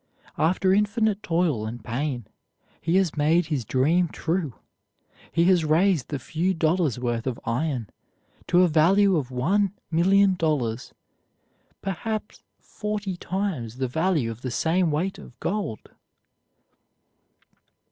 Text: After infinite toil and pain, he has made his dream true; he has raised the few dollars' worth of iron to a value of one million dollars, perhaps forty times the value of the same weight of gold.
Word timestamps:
After 0.39 0.73
infinite 0.73 1.21
toil 1.21 1.67
and 1.67 1.83
pain, 1.83 2.25
he 2.81 2.95
has 2.95 3.15
made 3.15 3.45
his 3.45 3.63
dream 3.63 4.07
true; 4.07 4.55
he 5.31 5.43
has 5.43 5.63
raised 5.63 6.07
the 6.09 6.17
few 6.17 6.55
dollars' 6.55 6.97
worth 6.99 7.27
of 7.27 7.39
iron 7.45 7.87
to 8.47 8.63
a 8.63 8.67
value 8.67 9.15
of 9.15 9.29
one 9.29 9.73
million 9.91 10.33
dollars, 10.33 10.91
perhaps 11.83 12.43
forty 12.57 13.15
times 13.15 13.77
the 13.77 13.87
value 13.87 14.31
of 14.31 14.41
the 14.41 14.49
same 14.49 14.89
weight 14.89 15.19
of 15.19 15.39
gold. 15.39 15.91